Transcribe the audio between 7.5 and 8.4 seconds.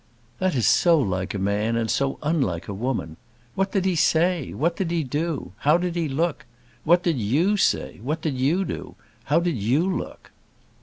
say? What did